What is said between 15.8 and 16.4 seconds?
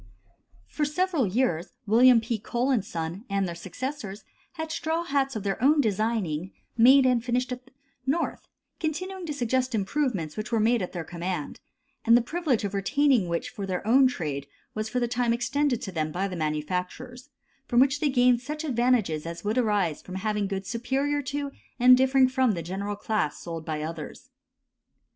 to them by the